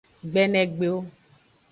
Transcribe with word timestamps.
Gbenegbeo. 0.31 0.97